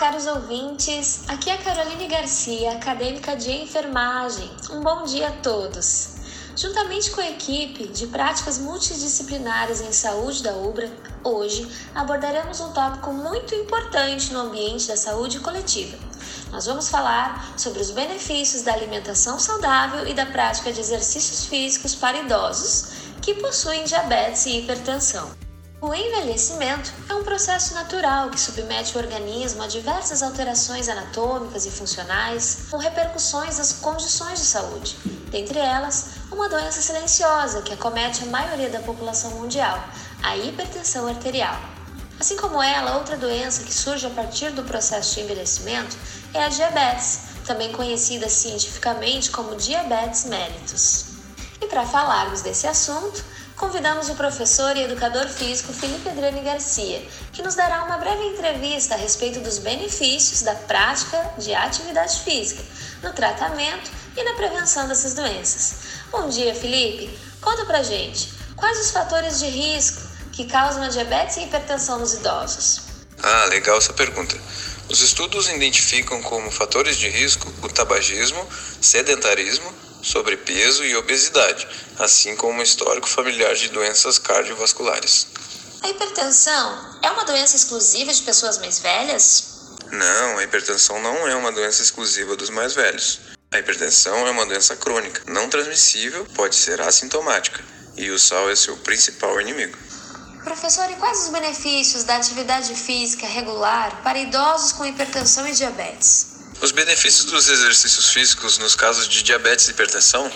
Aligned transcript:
caros 0.00 0.26
ouvintes. 0.26 1.28
Aqui 1.28 1.50
é 1.50 1.58
Caroline 1.58 2.08
Garcia, 2.08 2.72
acadêmica 2.72 3.36
de 3.36 3.52
enfermagem. 3.52 4.50
Um 4.70 4.80
bom 4.80 5.04
dia 5.04 5.28
a 5.28 5.32
todos. 5.32 6.14
Juntamente 6.56 7.10
com 7.10 7.20
a 7.20 7.28
equipe 7.28 7.86
de 7.88 8.06
práticas 8.06 8.56
multidisciplinares 8.56 9.82
em 9.82 9.92
saúde 9.92 10.42
da 10.42 10.56
UBRA, 10.56 10.90
hoje 11.22 11.70
abordaremos 11.94 12.60
um 12.60 12.72
tópico 12.72 13.12
muito 13.12 13.54
importante 13.54 14.32
no 14.32 14.40
ambiente 14.40 14.88
da 14.88 14.96
saúde 14.96 15.38
coletiva. 15.38 15.98
Nós 16.50 16.64
vamos 16.64 16.88
falar 16.88 17.52
sobre 17.58 17.82
os 17.82 17.90
benefícios 17.90 18.62
da 18.62 18.72
alimentação 18.72 19.38
saudável 19.38 20.08
e 20.08 20.14
da 20.14 20.24
prática 20.24 20.72
de 20.72 20.80
exercícios 20.80 21.44
físicos 21.44 21.94
para 21.94 22.20
idosos 22.20 22.86
que 23.20 23.34
possuem 23.34 23.84
diabetes 23.84 24.46
e 24.46 24.60
hipertensão. 24.60 25.39
O 25.82 25.94
envelhecimento 25.94 26.92
é 27.08 27.14
um 27.14 27.24
processo 27.24 27.72
natural 27.72 28.28
que 28.28 28.38
submete 28.38 28.94
o 28.94 29.00
organismo 29.00 29.62
a 29.62 29.66
diversas 29.66 30.22
alterações 30.22 30.90
anatômicas 30.90 31.64
e 31.64 31.70
funcionais, 31.70 32.66
com 32.70 32.76
repercussões 32.76 33.56
nas 33.56 33.72
condições 33.72 34.40
de 34.40 34.44
saúde, 34.44 34.94
dentre 35.30 35.58
elas, 35.58 36.16
uma 36.30 36.50
doença 36.50 36.82
silenciosa 36.82 37.62
que 37.62 37.72
acomete 37.72 38.22
a 38.22 38.26
maioria 38.26 38.68
da 38.68 38.80
população 38.80 39.30
mundial, 39.30 39.82
a 40.22 40.36
hipertensão 40.36 41.06
arterial. 41.08 41.58
Assim 42.20 42.36
como 42.36 42.62
ela, 42.62 42.98
outra 42.98 43.16
doença 43.16 43.64
que 43.64 43.72
surge 43.72 44.06
a 44.06 44.10
partir 44.10 44.50
do 44.50 44.64
processo 44.64 45.14
de 45.14 45.22
envelhecimento 45.22 45.96
é 46.34 46.44
a 46.44 46.50
diabetes, 46.50 47.20
também 47.46 47.72
conhecida 47.72 48.28
cientificamente 48.28 49.30
como 49.30 49.56
diabetes 49.56 50.26
mellitus. 50.26 51.06
E 51.58 51.66
para 51.66 51.86
falarmos 51.86 52.42
desse 52.42 52.66
assunto, 52.66 53.24
convidamos 53.60 54.08
o 54.08 54.14
professor 54.14 54.74
e 54.74 54.84
educador 54.84 55.28
físico 55.28 55.70
Felipe 55.74 56.08
Adriane 56.08 56.40
Garcia, 56.40 57.06
que 57.30 57.42
nos 57.42 57.54
dará 57.54 57.84
uma 57.84 57.98
breve 57.98 58.24
entrevista 58.24 58.94
a 58.94 58.96
respeito 58.96 59.38
dos 59.40 59.58
benefícios 59.58 60.40
da 60.40 60.54
prática 60.54 61.34
de 61.36 61.54
atividade 61.54 62.20
física 62.20 62.62
no 63.02 63.12
tratamento 63.12 63.90
e 64.16 64.24
na 64.24 64.32
prevenção 64.32 64.88
dessas 64.88 65.12
doenças. 65.12 65.74
Bom 66.10 66.26
dia, 66.30 66.54
Felipe. 66.54 67.10
Conta 67.42 67.66
pra 67.66 67.82
gente, 67.82 68.32
quais 68.56 68.80
os 68.80 68.92
fatores 68.92 69.38
de 69.38 69.46
risco 69.46 70.00
que 70.32 70.46
causam 70.46 70.82
a 70.82 70.88
diabetes 70.88 71.36
e 71.36 71.42
hipertensão 71.42 71.98
nos 71.98 72.14
idosos? 72.14 72.80
Ah, 73.22 73.44
legal 73.50 73.76
essa 73.76 73.92
pergunta. 73.92 74.38
Os 74.88 75.02
estudos 75.02 75.50
identificam 75.50 76.22
como 76.22 76.50
fatores 76.50 76.96
de 76.96 77.10
risco 77.10 77.52
o 77.62 77.68
tabagismo, 77.68 78.42
sedentarismo, 78.80 79.70
sobrepeso 80.02 80.84
e 80.84 80.96
obesidade, 80.96 81.66
assim 81.98 82.36
como 82.36 82.58
um 82.58 82.62
histórico 82.62 83.08
familiar 83.08 83.54
de 83.54 83.68
doenças 83.68 84.18
cardiovasculares. 84.18 85.26
A 85.82 85.88
hipertensão 85.88 86.98
é 87.02 87.10
uma 87.10 87.24
doença 87.24 87.56
exclusiva 87.56 88.12
de 88.12 88.22
pessoas 88.22 88.58
mais 88.58 88.78
velhas? 88.78 89.50
Não, 89.90 90.38
a 90.38 90.44
hipertensão 90.44 91.00
não 91.02 91.26
é 91.26 91.34
uma 91.34 91.50
doença 91.50 91.82
exclusiva 91.82 92.36
dos 92.36 92.50
mais 92.50 92.74
velhos. 92.74 93.20
A 93.52 93.58
hipertensão 93.58 94.26
é 94.26 94.30
uma 94.30 94.46
doença 94.46 94.76
crônica, 94.76 95.22
não 95.26 95.48
transmissível, 95.48 96.24
pode 96.36 96.54
ser 96.54 96.80
assintomática, 96.80 97.64
e 97.96 98.10
o 98.10 98.18
sal 98.18 98.48
é 98.48 98.54
seu 98.54 98.76
principal 98.76 99.40
inimigo. 99.40 99.76
Professor, 100.44 100.88
e 100.90 100.94
quais 100.94 101.24
os 101.24 101.28
benefícios 101.28 102.04
da 102.04 102.16
atividade 102.16 102.74
física 102.74 103.26
regular 103.26 104.02
para 104.02 104.18
idosos 104.18 104.72
com 104.72 104.86
hipertensão 104.86 105.46
e 105.46 105.52
diabetes? 105.52 106.29
Os 106.62 106.72
benefícios 106.72 107.24
dos 107.24 107.48
exercícios 107.48 108.10
físicos 108.10 108.58
nos 108.58 108.74
casos 108.74 109.08
de 109.08 109.22
diabetes 109.22 109.66
e 109.66 109.70
hipertensão 109.70 110.30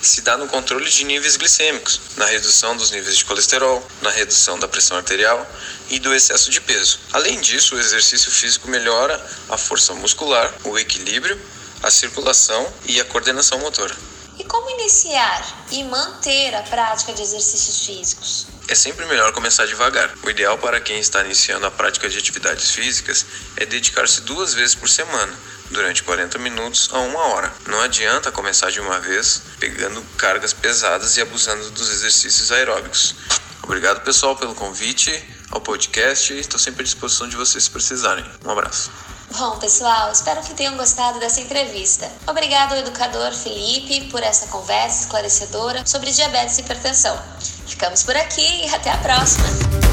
se 0.00 0.20
dá 0.20 0.36
no 0.36 0.46
controle 0.46 0.88
de 0.88 1.02
níveis 1.02 1.36
glicêmicos, 1.36 2.00
na 2.16 2.26
redução 2.26 2.76
dos 2.76 2.92
níveis 2.92 3.16
de 3.16 3.24
colesterol, 3.24 3.84
na 4.00 4.10
redução 4.10 4.56
da 4.56 4.68
pressão 4.68 4.96
arterial 4.96 5.44
e 5.90 5.98
do 5.98 6.14
excesso 6.14 6.48
de 6.48 6.60
peso. 6.60 7.00
Além 7.12 7.40
disso, 7.40 7.74
o 7.74 7.80
exercício 7.80 8.30
físico 8.30 8.68
melhora 8.68 9.20
a 9.48 9.58
força 9.58 9.92
muscular, 9.94 10.54
o 10.62 10.78
equilíbrio, 10.78 11.40
a 11.82 11.90
circulação 11.90 12.72
e 12.86 13.00
a 13.00 13.04
coordenação 13.04 13.58
motora. 13.58 13.96
E 14.38 14.44
como 14.44 14.70
iniciar 14.70 15.66
e 15.72 15.82
manter 15.82 16.54
a 16.54 16.62
prática 16.62 17.12
de 17.12 17.22
exercícios 17.22 17.84
físicos? 17.84 18.46
É 18.68 18.74
sempre 18.76 19.06
melhor 19.06 19.32
começar 19.32 19.66
devagar. 19.66 20.14
O 20.22 20.30
ideal 20.30 20.56
para 20.56 20.80
quem 20.80 21.00
está 21.00 21.24
iniciando 21.24 21.66
a 21.66 21.70
prática 21.70 22.08
de 22.08 22.16
atividades 22.16 22.70
físicas 22.70 23.26
é 23.56 23.66
dedicar-se 23.66 24.20
duas 24.22 24.54
vezes 24.54 24.74
por 24.74 24.88
semana 24.88 25.36
durante 25.74 26.02
40 26.02 26.38
minutos 26.38 26.88
a 26.92 26.98
uma 27.00 27.20
hora. 27.26 27.52
Não 27.66 27.80
adianta 27.82 28.32
começar 28.32 28.70
de 28.70 28.80
uma 28.80 28.98
vez 29.00 29.42
pegando 29.60 30.00
cargas 30.16 30.54
pesadas 30.54 31.16
e 31.18 31.20
abusando 31.20 31.70
dos 31.72 31.90
exercícios 31.90 32.50
aeróbicos. 32.50 33.14
Obrigado, 33.62 34.02
pessoal, 34.02 34.36
pelo 34.36 34.54
convite 34.54 35.12
ao 35.50 35.60
podcast. 35.60 36.32
Estou 36.32 36.58
sempre 36.58 36.82
à 36.82 36.84
disposição 36.84 37.28
de 37.28 37.36
vocês 37.36 37.64
se 37.64 37.70
precisarem. 37.70 38.24
Um 38.44 38.50
abraço. 38.50 38.90
Bom, 39.36 39.58
pessoal, 39.58 40.12
espero 40.12 40.40
que 40.42 40.54
tenham 40.54 40.76
gostado 40.76 41.18
dessa 41.18 41.40
entrevista. 41.40 42.10
Obrigado 42.26 42.72
ao 42.72 42.78
educador 42.78 43.32
Felipe 43.32 44.08
por 44.10 44.22
essa 44.22 44.46
conversa 44.46 45.04
esclarecedora 45.04 45.84
sobre 45.84 46.12
diabetes 46.12 46.58
e 46.58 46.60
hipertensão. 46.60 47.20
Ficamos 47.66 48.04
por 48.04 48.16
aqui 48.16 48.64
e 48.64 48.74
até 48.74 48.90
a 48.90 48.98
próxima! 48.98 49.83